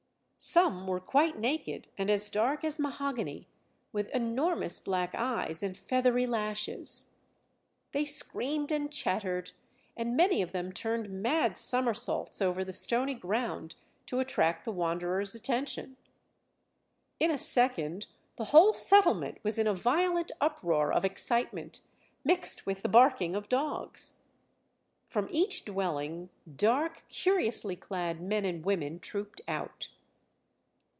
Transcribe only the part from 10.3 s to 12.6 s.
of them turned mad somersaults